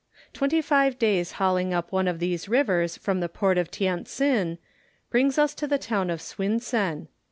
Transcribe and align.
Twenty 0.33 0.63
five 0.63 0.97
days' 0.97 1.33
hauling 1.33 1.75
up 1.75 1.91
one 1.91 2.07
of 2.07 2.17
these 2.17 2.49
rivers 2.49 2.97
from 2.97 3.19
the 3.19 3.29
Port 3.29 3.59
of 3.59 3.69
Tientsin, 3.69 4.57
brings 5.11 5.37
us 5.37 5.53
to 5.53 5.67
the 5.67 5.77
town 5.77 6.09
of 6.09 6.19
Swinsen. 6.23 7.07